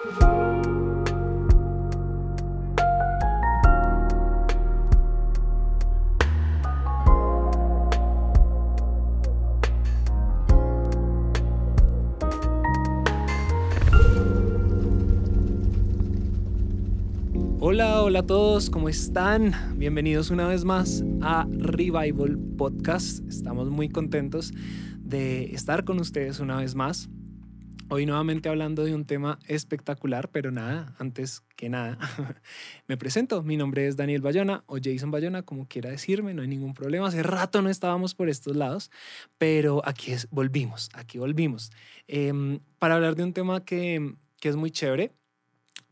[0.00, 0.22] Hola,
[18.02, 19.52] hola a todos, ¿cómo están?
[19.76, 23.26] Bienvenidos una vez más a Revival Podcast.
[23.28, 24.52] Estamos muy contentos
[25.00, 27.10] de estar con ustedes una vez más.
[27.90, 31.96] Hoy nuevamente hablando de un tema espectacular, pero nada, antes que nada,
[32.86, 33.42] me presento.
[33.42, 37.08] Mi nombre es Daniel Bayona o Jason Bayona, como quiera decirme, no hay ningún problema.
[37.08, 38.90] Hace rato no estábamos por estos lados,
[39.38, 41.70] pero aquí volvimos, aquí volvimos.
[42.08, 45.12] Em, para hablar de un tema que, es muy chévere,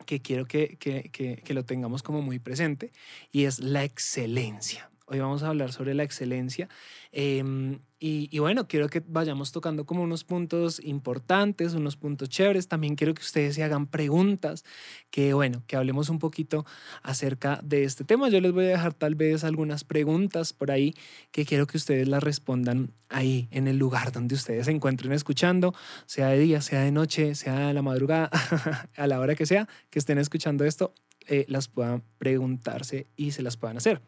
[0.04, 2.92] que quiero que, que, que, lo tengamos como muy presente
[3.32, 4.90] y es la excelencia.
[5.08, 6.68] Hoy vamos a hablar sobre la excelencia
[7.12, 12.66] em, y, y, bueno, quiero que vayamos tocando como unos puntos importantes, unos puntos chéveres.
[12.66, 14.64] También quiero que ustedes se hagan preguntas,
[15.10, 16.66] que bueno, que hablemos un poquito
[17.04, 18.28] acerca de este tema.
[18.30, 20.92] Yo les voy a dejar tal vez algunas preguntas por ahí
[21.30, 25.72] que quiero que ustedes las respondan ahí en el lugar donde ustedes se encuentren escuchando,
[26.06, 28.28] sea de día, sea de noche, sea de la madrugada,
[28.96, 30.92] a la hora que sea que estén escuchando esto,
[31.28, 34.02] eh, las puedan preguntarse y se las puedan hacer.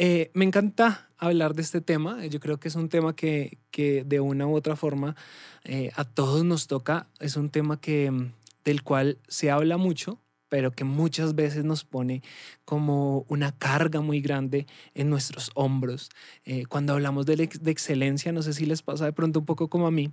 [0.00, 2.24] Eh, me encanta hablar de este tema.
[2.26, 5.16] Yo creo que es un tema que, que de una u otra forma
[5.64, 7.08] eh, a todos nos toca.
[7.18, 8.32] Es un tema que, mm,
[8.64, 12.22] del cual se habla mucho, pero que muchas veces nos pone
[12.64, 16.10] como una carga muy grande en nuestros hombros.
[16.44, 19.68] Eh, cuando hablamos de, de, excelencia, no sé si les pasa de pronto un poco
[19.68, 20.12] como a mí,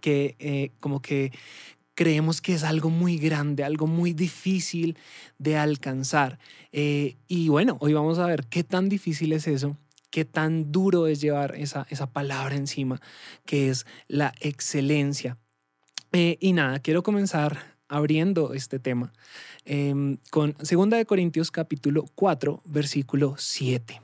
[0.00, 1.32] que como que
[1.96, 4.96] creemos que es algo muy grande, algo muy difícil
[5.38, 6.38] de alcanzar.
[6.70, 9.76] Eh, y bueno, hoy vamos a ver qué tan difícil es eso,
[10.10, 13.00] qué tan duro es llevar esa, esa palabra encima,
[13.46, 15.38] que es la excelencia.
[16.12, 19.12] Eh, y nada, quiero comenzar abriendo este tema
[19.64, 24.02] em, con 2 de Corintios capítulo 4, versículo 7.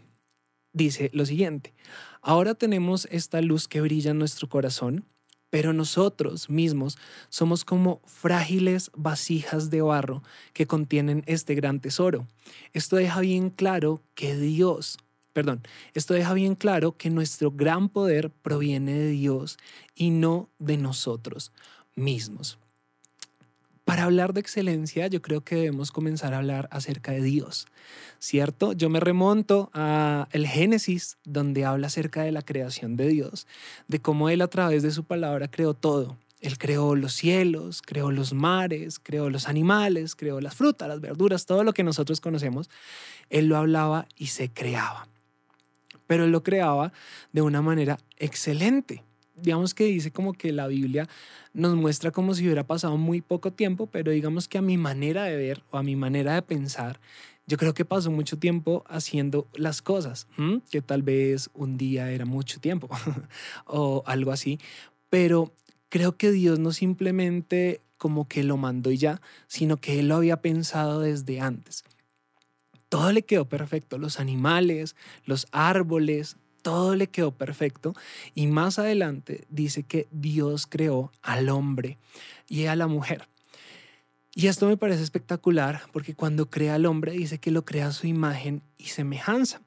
[0.72, 1.74] Dice lo siguiente,
[2.22, 5.04] ahora tenemos esta luz que brilla en nuestro corazón
[5.52, 6.96] pero nosotros mismos
[7.28, 10.22] somos como frágiles vasijas de barro
[10.54, 12.26] que contienen este gran tesoro.
[12.72, 14.96] Esto deja bien claro que Dios,
[15.34, 15.60] perdón,
[15.92, 19.58] esto deja bien claro que nuestro gran poder proviene de Dios
[19.94, 21.52] y no de nosotros
[21.96, 22.58] mismos.
[23.84, 27.66] Para hablar de excelencia, yo creo que debemos comenzar a hablar acerca de Dios,
[28.20, 28.72] ¿cierto?
[28.74, 33.48] Yo me remonto a el Génesis, donde habla acerca de la creación de Dios,
[33.88, 36.16] de cómo Él a través de su palabra creó todo.
[36.40, 41.46] Él creó los cielos, creó los mares, creó los animales, creó las frutas, las verduras,
[41.46, 42.70] todo lo que nosotros conocemos.
[43.30, 45.08] Él lo hablaba y se creaba.
[46.06, 46.92] Pero Él lo creaba
[47.32, 49.04] de una manera excelente
[49.42, 51.08] digamos que dice como que la Biblia
[51.52, 55.24] nos muestra como si hubiera pasado muy poco tiempo, pero digamos que a mi manera
[55.24, 57.00] de ver o a mi manera de pensar,
[57.46, 60.28] yo creo que pasó mucho tiempo haciendo las cosas,
[60.70, 62.88] que tal vez un día era mucho tiempo
[63.66, 64.58] o algo así,
[65.10, 65.52] pero
[65.88, 70.16] creo que Dios no simplemente como que lo mandó y ya, sino que Él lo
[70.16, 71.84] había pensado desde antes.
[72.88, 77.94] Todo le quedó perfecto, los animales, los árboles, todo le quedó perfecto.
[78.34, 81.98] Y más adelante dice que Dios creó al hombre
[82.48, 83.28] y a la mujer.
[84.34, 87.92] Y esto me parece espectacular porque cuando crea al hombre dice que lo crea a
[87.92, 89.60] su imagen y semejanza.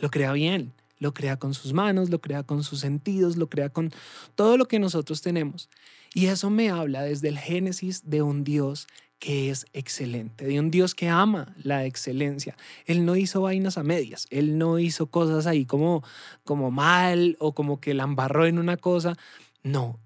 [0.00, 3.68] Lo crea bien, lo crea con sus manos, lo crea con sus sentidos, lo crea
[3.68, 3.92] con
[4.34, 5.70] todo lo que nosotros tenemos.
[6.14, 8.88] Y eso me habla desde el Génesis de un Dios
[9.18, 12.56] que es excelente, de un Dios que ama la excelencia.
[12.84, 16.04] Él no hizo vainas a medias, él no hizo cosas ahí como,
[16.44, 19.16] como mal o como que la embarró en una cosa.
[19.62, 19.98] No.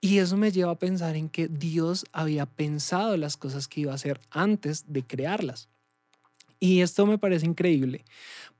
[0.00, 3.92] Y eso me lleva a pensar en que Dios había pensado las cosas que iba
[3.92, 5.68] a hacer antes de crearlas.
[6.58, 8.04] Y esto me parece increíble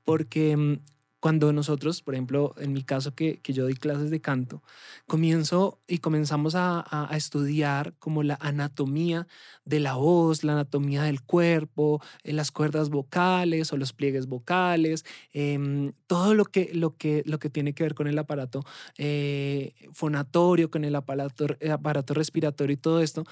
[0.03, 0.79] porque mm,
[1.21, 4.63] cuando nosotros, por ejemplo, en mi caso que, que yo doy clases de canto,
[5.05, 9.27] comienzo y comenzamos a, a, estudiar como la anatomía
[9.63, 15.05] de la voz, la anatomía del cuerpo, eh, las cuerdas vocales o los pliegues vocales,
[15.31, 18.65] eh, todo lo que, lo, que, lo que tiene que ver con el aparato
[18.97, 23.25] eh, fonatorio, con el aparato, el aparato respiratorio y todo esto,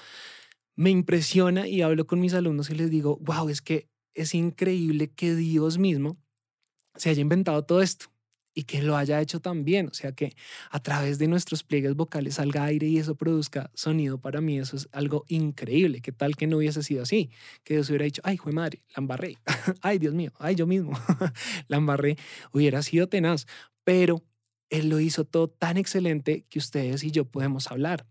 [0.76, 5.10] me impresiona y hablo con mis alumnos y les digo, wow, es que es increíble
[5.12, 6.18] que Dios mismo
[6.96, 8.06] se haya inventado todo esto
[8.54, 10.34] y que lo haya hecho tan bien, o sea que
[10.70, 14.76] a través de nuestros pliegues vocales salga aire y eso produzca sonido, para mí eso
[14.76, 17.30] es algo increíble, ¿qué tal que no hubiese sido así?
[17.62, 19.38] Que Dios hubiera dicho, ay, fue madre, la embarré,
[19.82, 20.92] ay, Dios mío, ay, yo mismo,
[21.68, 22.16] la embarré,
[22.52, 23.46] hubiera sido tenaz,
[23.84, 24.22] pero
[24.68, 28.06] Él lo hizo todo tan excelente que ustedes y yo podemos hablar.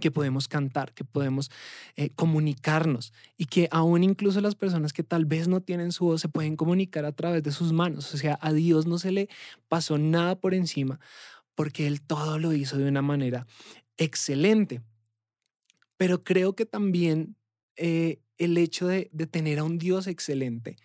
[0.00, 1.50] Que podemos cantar, que podemos
[1.96, 6.20] eh, comunicarnos y que aún incluso las personas que tal vez no tienen su voz
[6.20, 8.12] se pueden comunicar a través de sus manos.
[8.12, 9.28] O sea, a Dios no se le
[9.68, 10.98] pasó nada por encima
[11.54, 13.46] porque Él todo lo hizo de una manera
[13.96, 14.80] excelente.
[15.96, 17.36] Pero creo que también
[17.76, 20.76] eh, el hecho de, tener a un Dios excelente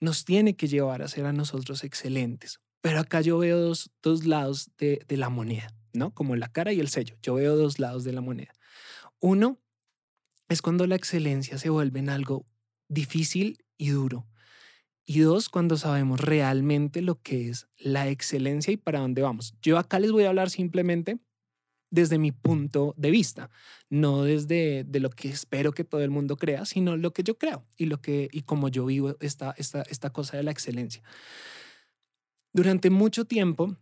[0.00, 2.60] nos tiene que llevar a ser a nosotros excelentes.
[2.80, 5.74] Pero acá yo veo dos, dos lados de, de la moneda.
[5.92, 6.12] ¿No?
[6.12, 7.16] Como la cara y el sello.
[7.22, 8.52] Yo veo dos lados de la moneda.
[9.20, 9.58] Uno
[10.48, 12.46] es cuando la excelencia se vuelve en algo
[12.88, 14.26] difícil y duro.
[15.04, 19.54] Y dos, cuando sabemos realmente lo que es la excelencia y para dónde vamos.
[19.60, 21.18] Yo acá les voy a hablar simplemente
[21.90, 23.50] desde mi punto de vista,
[23.90, 27.36] no desde de lo que espero que todo el mundo crea, sino lo que yo
[27.36, 31.02] creo y lo que y como yo vivo esta, esta, esta cosa de la excelencia.
[32.54, 33.76] Durante mucho tiempo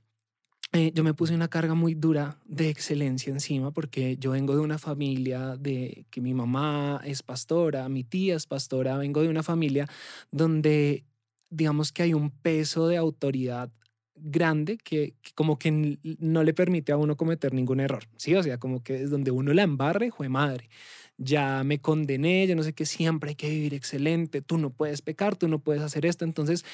[0.73, 4.61] eh, yo me puse una carga muy dura de excelencia encima porque yo vengo de
[4.61, 9.43] una familia de que mi mamá es pastora, mi tía es pastora, vengo de una
[9.43, 9.89] familia
[10.31, 11.05] donde
[11.51, 13.71] digamos que hay un peso de autoridad
[14.15, 18.35] grande que, como que no le permite a uno cometer ningún error, ¿sí?
[18.35, 20.69] O sea, como que es donde uno la embarre, fue madre.
[21.17, 25.03] Ya me condené, yo no sé qué, siempre hay que vivir excelente, tú no puedes
[25.03, 26.25] pecar, tú no puedes hacer esto.
[26.25, 26.65] Entonces,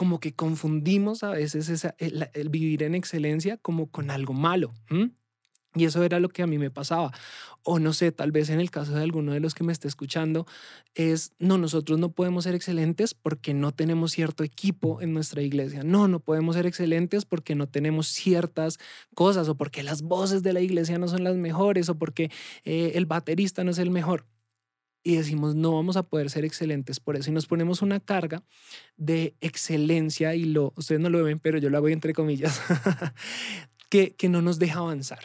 [0.00, 4.72] como que confundimos a veces el, vivir en excelencia como con algo malo.
[5.74, 7.12] Y eso era lo que a mí me pasaba.
[7.64, 9.88] O no sé, tal vez en el caso de alguno de los que me esté
[9.88, 10.46] escuchando,
[10.94, 15.82] es, no, nosotros no podemos ser excelentes porque no tenemos cierto equipo en nuestra iglesia.
[15.84, 18.78] No, no podemos ser excelentes porque no tenemos ciertas
[19.14, 22.30] cosas o porque las voces de la iglesia no son las mejores o porque
[22.64, 24.24] eh, el baterista no es el mejor
[25.02, 28.42] y decimos no vamos a poder ser excelentes por eso y nos ponemos una carga
[28.96, 32.60] de excelencia y lo ustedes no lo ven pero yo lo hago entre comillas
[33.90, 35.20] que, que no nos deja avanzar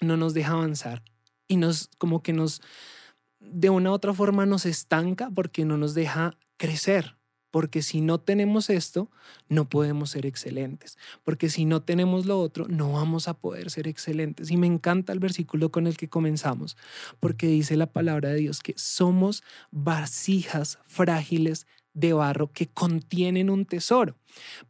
[0.00, 1.02] no nos deja avanzar
[1.46, 2.60] y nos como que nos
[3.40, 7.17] de una u otra forma nos estanca porque no nos deja crecer
[7.50, 9.10] porque si no tenemos esto,
[9.48, 10.98] no podemos ser excelentes.
[11.24, 14.50] Porque si no tenemos lo otro, no vamos a poder ser excelentes.
[14.50, 16.76] Y me encanta el versículo con el que comenzamos,
[17.20, 21.66] porque dice la palabra de Dios que somos vasijas frágiles
[21.98, 24.16] de barro que contienen un tesoro.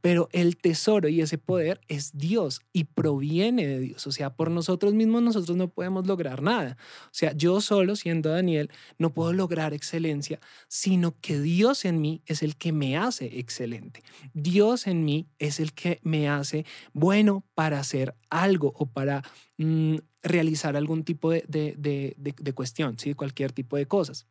[0.00, 4.06] Pero el tesoro y ese poder es Dios y proviene de Dios.
[4.06, 6.78] O sea, por nosotros mismos nosotros no podemos lograr nada.
[7.04, 12.22] O sea, yo solo siendo Daniel no puedo lograr excelencia, sino que Dios en mí
[12.24, 14.02] es el que me hace excelente.
[14.32, 16.64] Dios en mí es el que me hace
[16.94, 19.22] bueno para hacer algo o para
[19.58, 23.12] mm, realizar algún tipo de, de, de cuestión, ¿sí?
[23.12, 24.26] cualquier tipo de cosas.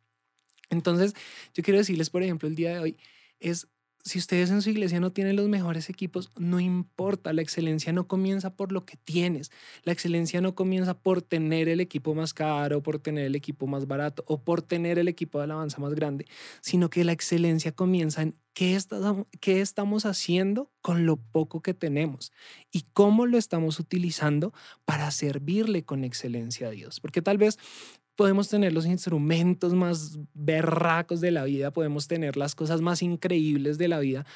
[0.70, 1.14] Entonces,
[1.54, 2.96] yo quiero decirles, por ejemplo, el día de hoy
[3.40, 3.68] es,
[4.04, 8.06] si ustedes en su iglesia no tienen los mejores equipos, no importa, la excelencia no
[8.06, 9.50] comienza por lo que tienes,
[9.82, 13.86] la excelencia no comienza por tener el equipo más caro, por tener el equipo más
[13.86, 16.26] barato o por tener el equipo de alabanza más grande,
[16.60, 18.78] sino que la excelencia comienza en qué,
[19.40, 22.32] qué estamos haciendo con lo poco que tenemos
[22.72, 24.52] y cómo lo estamos utilizando
[24.84, 27.00] para servirle con excelencia a Dios.
[27.00, 27.58] Porque tal vez
[28.18, 33.78] podemos tener los instrumentos más berracos de la vida, podemos tener las cosas más increíbles
[33.78, 34.26] de la vida,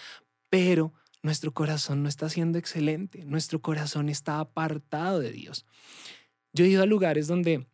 [0.51, 5.67] pero nuestro corazón no está siendo excelente, nuestro corazón está apartado de Dios.
[6.53, 7.67] Yo he ido a lugares donde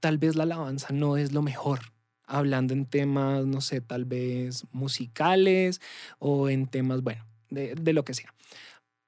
[0.00, 1.80] tal vez la alabanza no es lo mejor,
[2.24, 5.82] hablando en temas, no sé, tal vez musicales
[6.18, 8.32] o en temas, bueno, de, de lo que sea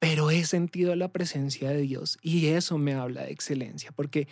[0.00, 4.28] pero he sentido la presencia de Dios y eso me habla de excelencia, porque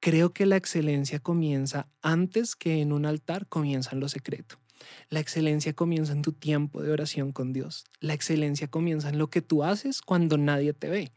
[0.00, 4.56] Creo que la excelencia comienza antes que en un altar comienza en lo secreto.
[5.10, 7.84] La excelencia comienza en tu tiempo de oración con Dios.
[7.98, 11.12] La excelencia comienza en lo que tú haces cuando nadie te ve.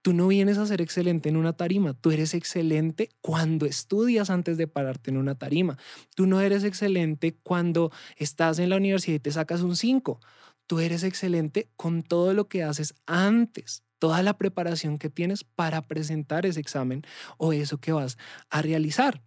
[0.00, 4.58] Tú no vienes a ser excelente en una tarima, tú eres excelente cuando estudias antes
[4.58, 5.78] de pararte en una tarima.
[6.14, 10.20] Tú no eres excelente cuando estás en la universidad y te sacas un 5.
[10.66, 15.82] Tú eres excelente con todo lo que haces antes toda la preparación que tienes para
[15.82, 17.02] presentar ese examen
[17.38, 18.18] o eso que vas
[18.50, 19.22] a realizar.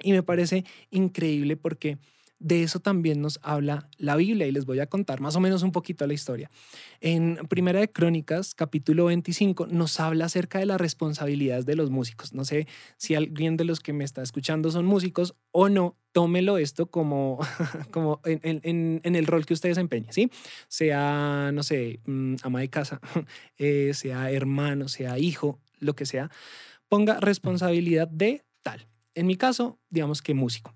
[0.00, 1.98] Y me parece increíble porque
[2.42, 5.62] de eso también nos habla la Biblia y les voy a contar más o menos
[5.62, 6.50] un poquito la historia.
[7.00, 12.34] En Primera de Crónicas, capítulo 25, nos habla acerca de las responsabilidades de los músicos.
[12.34, 16.58] No sé si alguien de los que me está escuchando son músicos o no, tómelo
[16.58, 17.38] esto como,
[17.92, 20.30] como en, el rol que ustedes empeñen, ¿sí?
[20.66, 23.00] Sea, no sé, mm, ama de casa,
[23.56, 26.28] eh, sea hermano, sea hijo, lo que sea,
[26.88, 28.88] ponga responsabilidad de tal.
[29.14, 30.74] En mi caso, digamos que músico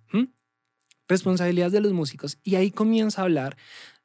[1.09, 2.39] responsabilidades de los músicos.
[2.43, 3.57] Y ahí comienza a hablar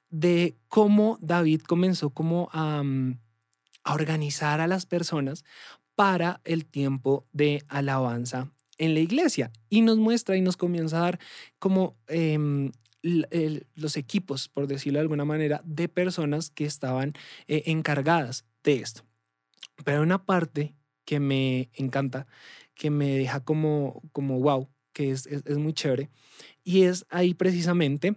[0.10, 3.20] de cómo David comenzó como a, mm,
[3.84, 5.46] a organizar a las personas
[5.96, 11.02] para el tiempo de alabanza en la iglesia y nos muestra y nos comienza a
[11.02, 11.20] dar
[11.60, 12.72] como em,
[13.04, 17.14] los equipos, por decirlo de alguna manera, de personas que estaban
[17.48, 19.04] eh, encargadas de esto.
[19.84, 22.28] Pero una parte que me encanta,
[22.76, 26.10] que me deja como, como wow, que es, es, muy chévere,
[26.64, 28.16] y es ahí precisamente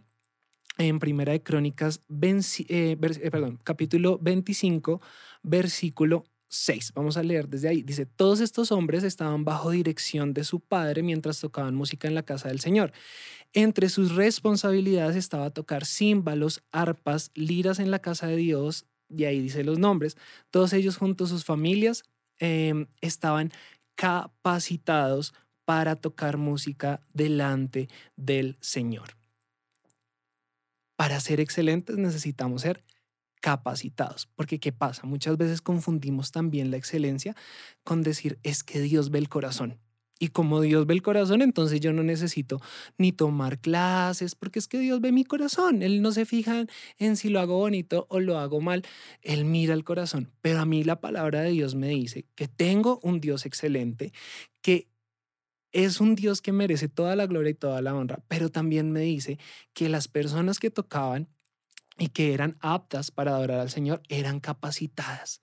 [0.78, 5.00] en Primera de Crónicas, eh, eh, capítulo 25,
[5.42, 6.92] versículo 6.
[6.94, 7.82] Vamos a leer desde ahí.
[7.82, 12.22] Dice, todos estos hombres estaban bajo dirección de su padre mientras tocaban música en la
[12.22, 12.92] casa del Señor.
[13.52, 19.40] Entre sus responsabilidades estaba tocar címbalos, arpas, liras en la casa de Dios, y ahí
[19.40, 20.16] dice los nombres.
[20.50, 22.02] Todos ellos junto a sus familias
[22.38, 23.52] em, estaban
[23.94, 25.34] capacitados
[25.64, 29.16] para tocar música delante del Señor.
[30.96, 32.84] Para ser excelentes necesitamos ser
[33.40, 34.26] capacitados.
[34.36, 35.06] Porque ¿qué pasa?
[35.06, 37.36] Muchas veces confundimos también la excelencia
[37.82, 39.78] con decir es que Dios ve el corazón.
[40.18, 42.60] Y como Dios ve el corazón, entonces yo no necesito
[42.96, 45.82] ni tomar clases, porque es que Dios ve mi corazón.
[45.82, 46.64] Él no se fija
[46.98, 48.82] en si lo hago bonito o lo hago mal.
[49.20, 50.30] Él mira el corazón.
[50.40, 54.14] Pero a mí la palabra de Dios me dice que tengo un Dios excelente,
[54.62, 54.88] que
[55.74, 59.00] es un Dios que merece toda la gloria y toda la honra, pero también me
[59.00, 59.38] dice
[59.74, 61.28] que las personas que tocaban
[61.98, 65.42] y que eran aptas para adorar al Señor eran capacitadas,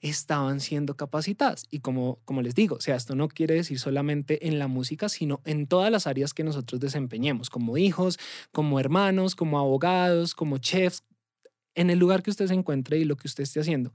[0.00, 1.66] estaban siendo capacitadas.
[1.70, 5.08] Y como, como les digo, o sea, esto no quiere decir solamente en la música,
[5.08, 8.18] sino en todas las áreas que nosotros desempeñemos, como hijos,
[8.52, 11.04] como hermanos, como abogados, como chefs,
[11.74, 13.94] en el lugar que usted se encuentre y lo que usted esté haciendo.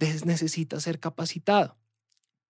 [0.00, 1.76] Necesita ser capacitado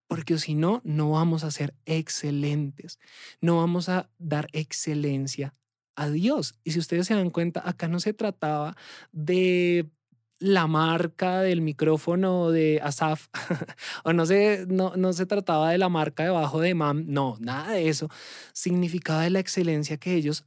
[0.06, 2.98] porque si no, no vamos a ser excelentes,
[3.40, 5.54] no vamos a dar excelencia
[5.96, 6.54] a Dios.
[6.64, 8.76] Y si ustedes se dan cuenta, acá no se trataba
[9.12, 9.90] de
[10.38, 13.28] la marca del micrófono de Asaf,
[14.04, 17.72] o no se, no, no se trataba de la marca debajo de MAM, no, nada
[17.72, 18.08] de eso.
[18.52, 20.44] Significaba de la excelencia que ellos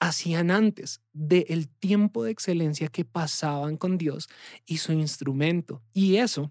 [0.00, 4.28] hacían antes, del tiempo de excelencia que pasaban con Dios
[4.66, 5.82] y su instrumento.
[5.92, 6.50] Y eso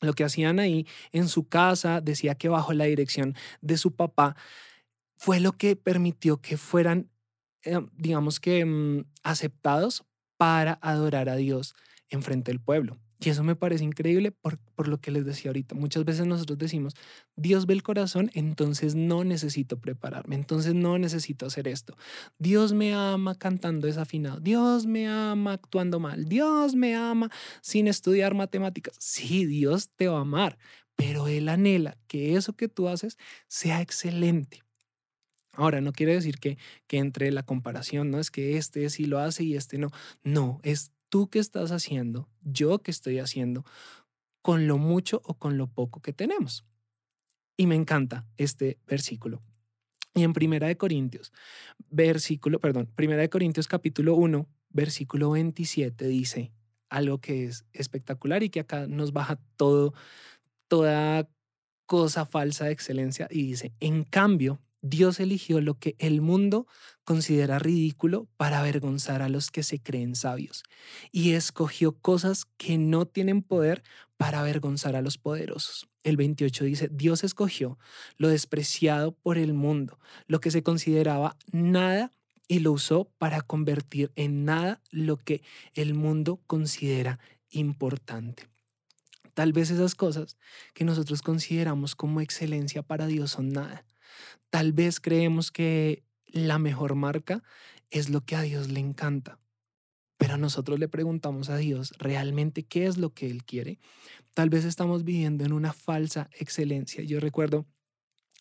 [0.00, 4.36] lo que hacían ahí en su casa, decía que bajo la dirección de su papá,
[5.16, 7.10] fue lo que permitió que fueran
[7.64, 10.04] eh, digamos que, mm, aceptados
[10.36, 11.74] para adorar a Dios
[12.08, 12.98] en frente del pueblo.
[13.22, 15.74] Y eso me parece increíble por, por, lo que les decía ahorita.
[15.74, 16.94] Muchas veces nosotros decimos,
[17.36, 21.98] Dios ve el corazón, entonces no necesito prepararme, entonces no necesito hacer esto.
[22.38, 28.34] Dios me ama cantando desafinado, Dios me ama actuando mal, Dios me ama sin estudiar
[28.34, 28.96] matemáticas.
[28.98, 30.58] Sí, Dios te va a amar,
[30.96, 34.62] pero Él anhela que eso que tú haces sea excelente.
[35.52, 39.18] Ahora, no quiere decir que, que entre la comparación, no es que este sí lo
[39.18, 39.90] hace y este no.
[40.22, 43.64] No, es tú que estás haciendo, yo que estoy haciendo,
[44.40, 46.64] con lo mucho o con lo poco que tenemos.
[47.58, 49.42] Y me encanta este versículo.
[50.14, 51.32] Y en Primera de Corintios,
[51.90, 56.52] versículo, perdón, Primera de Corintios capítulo 1, versículo 27 dice
[56.88, 59.94] algo que es espectacular y que acá nos baja todo,
[60.66, 61.28] toda
[61.86, 66.66] cosa falsa de excelencia y dice, en cambio, Dios eligió lo que el mundo
[67.04, 70.62] considera ridículo para avergonzar a los que se creen sabios
[71.12, 73.82] y escogió cosas que no tienen poder
[74.16, 75.88] para avergonzar a los poderosos.
[76.02, 77.78] El 28 dice, Dios escogió
[78.16, 82.10] lo despreciado por el mundo, lo que se consideraba nada
[82.48, 85.42] y lo usó para convertir en nada lo que
[85.74, 87.18] el mundo considera
[87.50, 88.48] importante.
[89.34, 90.36] Tal vez esas cosas
[90.74, 93.84] que nosotros consideramos como excelencia para Dios son nada
[94.50, 97.42] Tal vez creemos que la mejor marca
[97.90, 99.38] es lo que a Dios le encanta,
[100.16, 103.78] pero nosotros le preguntamos a Dios realmente qué es lo que Él quiere.
[104.34, 107.02] Tal vez estamos viviendo en una falsa excelencia.
[107.02, 107.66] Yo recuerdo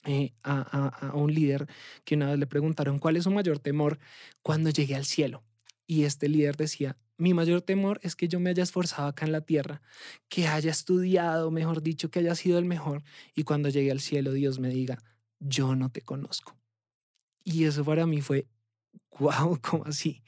[0.06, 1.68] eh, a, un líder
[2.06, 4.00] que una vez le preguntaron cuál es su mayor temor
[4.42, 5.44] cuando llegue al cielo.
[5.88, 9.34] Y este líder decía, mi mayor temor es que yo me haya esforzado acá en
[9.34, 9.82] la tierra,
[10.30, 13.04] que haya estudiado, mejor dicho, que haya sido el mejor,
[13.36, 15.04] y cuando llegue al cielo Dios me diga,
[15.40, 16.58] yo no te conozco.
[17.44, 18.48] Y eso para mí fue,
[19.20, 20.24] wow, ¿cómo así?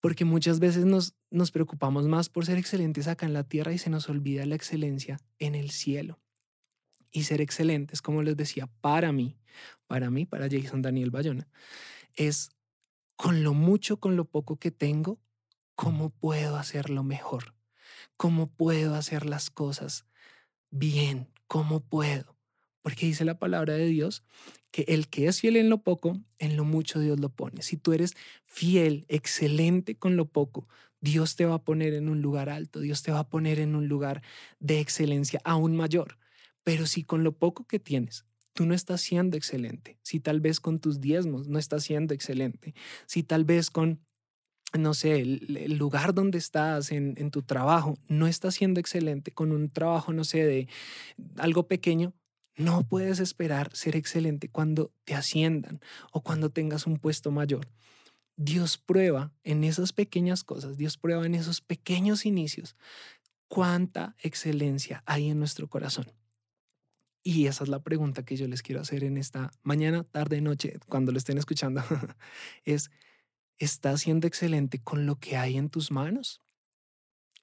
[0.00, 3.78] Porque muchas veces nos, nos preocupamos más por ser excelentes acá en la tierra y
[3.78, 6.20] se nos olvida la excelencia en el cielo.
[7.10, 9.38] Y ser excelentes, como les decía, para mí,
[9.86, 11.48] para mí, para Jason Daniel Bayona,
[12.14, 12.50] es
[13.16, 15.18] con lo mucho, con lo poco que tengo,
[15.74, 17.54] cómo puedo hacerlo mejor,
[18.16, 20.04] cómo puedo hacer las cosas
[20.70, 22.37] bien, cómo puedo.
[22.88, 24.24] Porque dice la palabra de Dios
[24.70, 27.60] que el que es fiel en lo poco, en lo mucho Dios lo pone.
[27.60, 28.14] Si tú eres
[28.46, 30.66] fiel, excelente con lo poco,
[31.02, 33.74] Dios te va a poner en un lugar alto, Dios te va a poner en
[33.74, 34.22] un lugar
[34.58, 36.16] de excelencia aún mayor.
[36.64, 40.58] Pero si con lo poco que tienes tú no estás siendo excelente, si tal vez
[40.58, 42.72] con tus diezmos no estás siendo excelente,
[43.04, 44.00] si tal vez con
[44.72, 49.68] no sé, el, lugar donde estás en, tu trabajo no estás siendo excelente, con un
[49.68, 50.68] trabajo, no sé, de
[51.36, 52.14] algo pequeño,
[52.58, 55.80] no puedes esperar ser excelente cuando te asciendan
[56.12, 57.68] o cuando tengas un puesto mayor.
[58.36, 62.76] Dios prueba en esas pequeñas cosas, Dios prueba en esos pequeños inicios
[63.48, 66.12] cuánta excelencia hay en nuestro corazón.
[67.22, 70.78] Y esa es la pregunta que yo les quiero hacer en esta mañana, tarde, noche,
[70.88, 71.82] cuando lo estén escuchando.
[72.64, 72.90] es,
[73.58, 76.42] ¿estás siendo excelente con lo que hay en tus manos?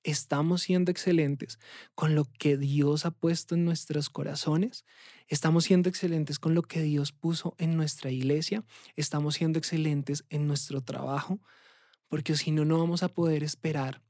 [0.06, 1.58] ¿Estamos siendo excelentes
[1.96, 4.86] con lo que Dios ha puesto en nuestros corazones?
[5.28, 8.64] ¿Estamos siendo excelentes con lo que Dios puso en nuestra iglesia?
[8.96, 11.40] ¿Estamos siendo excelentes en nuestro trabajo?
[12.08, 14.04] Porque si no, no vamos a poder esperar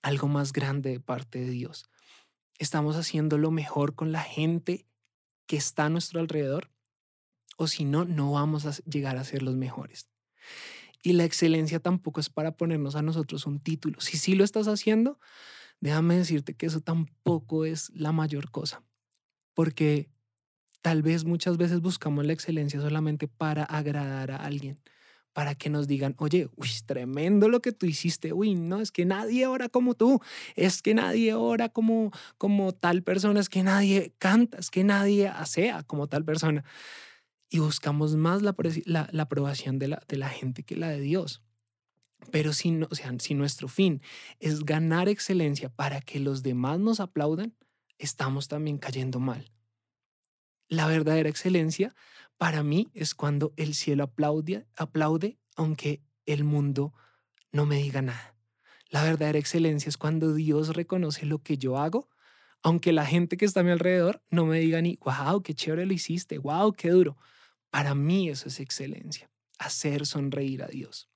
[0.00, 1.86] algo más grande de parte de Dios.
[2.58, 4.86] ¿Estamos haciendo lo mejor con la gente
[5.48, 6.70] que está a nuestro alrededor?
[7.56, 10.08] O si no, no vamos a llegar a ser los mejores.
[11.02, 14.00] Y la excelencia tampoco es para ponernos a nosotros un título.
[14.00, 15.18] Si sí lo estás haciendo,
[15.80, 18.82] déjame decirte que eso tampoco es la mayor cosa.
[19.54, 20.08] Porque
[20.82, 24.80] tal vez muchas veces buscamos la excelencia solamente para agradar a alguien
[25.36, 29.04] para que nos digan, oye, uy, tremendo lo que tú hiciste, uy, no, es que
[29.04, 30.18] nadie ora como tú,
[30.54, 35.28] es que nadie ora como, como tal persona, es que nadie canta, es que nadie
[35.28, 36.64] asea como tal persona.
[37.48, 41.42] Y buscamos más la, la, aprobación de la, de la gente que la de Dios.
[42.30, 44.02] Pero si, no, o sea, si nuestro fin
[44.40, 47.54] es ganar excelencia para que los demás nos aplaudan,
[47.98, 49.52] estamos también cayendo mal.
[50.68, 51.94] La verdadera excelencia
[52.36, 56.92] para mí es cuando el cielo aplaude, aplaude aunque el mundo
[57.52, 58.34] no me diga nada.
[58.90, 62.08] La verdadera excelencia es cuando Dios reconoce lo que yo hago,
[62.62, 65.86] aunque la gente que está a mi alrededor no me diga ni, wow, qué chévere
[65.86, 67.16] lo hiciste, wow, qué duro.
[67.76, 71.10] Para mí eso es excelencia, hacer sonreír a Dios.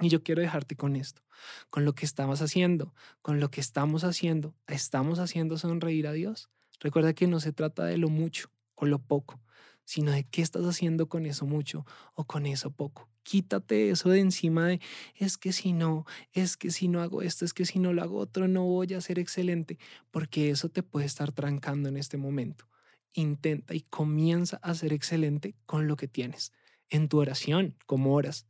[0.00, 1.22] Y yo quiero dejarte con esto,
[1.70, 2.92] con lo que estamos haciendo,
[3.22, 6.50] con lo que estamos haciendo, estamos haciendo sonreír a Dios.
[6.80, 9.40] Recuerda que no se trata de lo mucho o lo poco,
[9.84, 13.08] sino de qué estás haciendo con eso mucho o con eso poco.
[13.22, 14.80] Quítate eso de encima de,
[15.14, 18.02] es que si no, es que si no hago esto, es que si no lo
[18.02, 19.78] hago otro, no voy a ser excelente,
[20.10, 22.66] porque eso te puede estar trancando en este momento.
[23.14, 26.52] Intenta y comienza a ser excelente con lo que tienes.
[26.90, 28.46] En tu oración, como oras,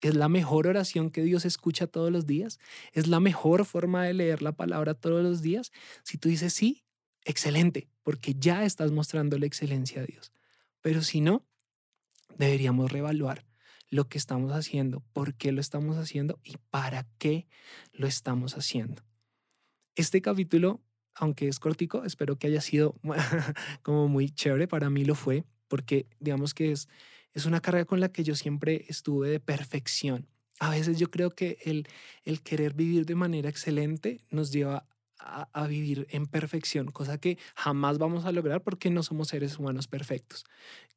[0.00, 2.58] es la mejor oración que Dios escucha todos los días.
[2.92, 5.72] Es la mejor forma de leer la palabra todos los días.
[6.04, 6.84] Si tú dices sí,
[7.24, 10.32] excelente, porque ya estás mostrando la excelencia a Dios.
[10.82, 11.44] Pero si no,
[12.36, 13.44] deberíamos reevaluar
[13.90, 17.48] lo que estamos haciendo, por qué lo estamos haciendo y para qué
[17.92, 19.02] lo estamos haciendo.
[19.96, 20.80] Este capítulo,
[21.18, 22.94] aunque es cortico, espero que haya sido
[23.82, 24.68] como muy chévere.
[24.68, 26.88] Para mí lo fue, porque digamos que es,
[27.34, 30.28] es una carrera con la que yo siempre estuve de perfección.
[30.60, 31.86] A veces yo creo que el,
[32.24, 34.86] el querer vivir de manera excelente nos lleva
[35.18, 39.88] a, vivir en perfección, cosa que jamás vamos a lograr porque no somos seres humanos
[39.88, 40.44] perfectos,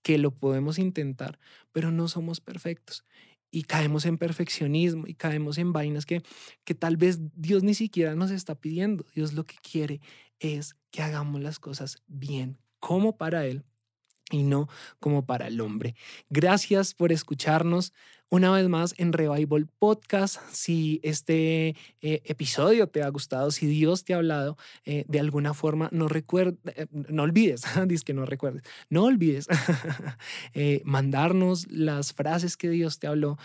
[0.02, 1.40] que lo podemos intentar,
[1.72, 3.04] pero no somos perfectos.
[3.52, 6.24] Y caemos en perfeccionismo y caemos en vainas que,
[6.64, 9.06] que tal vez Dios ni siquiera nos está pidiendo.
[9.14, 10.00] Dios lo que quiere
[10.40, 13.66] es que hagamos las cosas bien, como para Él
[14.32, 14.68] y no
[15.00, 15.96] como para el hombre.
[16.30, 17.94] Gracias por escucharnos
[18.32, 20.40] una vez más en Revival Podcast.
[20.52, 25.54] Si este eh, episodio te ha gustado, si Dios te ha hablado eh, de alguna
[25.54, 29.48] forma, no, recuerda, eh, no olvides, dice que no recuerdes, no olvides
[30.86, 33.38] mandarnos las frases que Dios te habló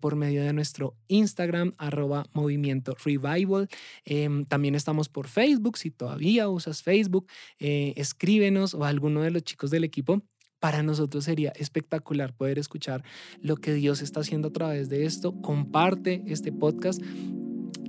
[0.00, 3.68] por medio de nuestro Instagram, arroba movimiento revival.
[4.06, 7.26] Em, también estamos por Facebook, si todavía usas Facebook,
[7.58, 10.22] escríbenos o alguno de los chicos del equipo
[10.60, 13.02] para nosotros sería espectacular poder escuchar
[13.40, 15.32] lo que Dios está haciendo a través de esto.
[15.40, 17.02] Comparte este podcast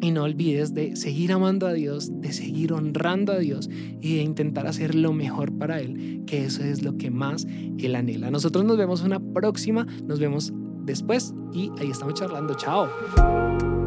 [0.01, 4.23] y no olvides de seguir amando a Dios, de seguir honrando a Dios y de
[4.23, 7.45] intentar hacer lo mejor para Él, que eso es lo que más
[7.77, 8.31] Él anhela.
[8.31, 10.51] Nosotros nos vemos una próxima, nos vemos
[10.83, 12.55] después y ahí estamos charlando.
[12.55, 13.80] Chao.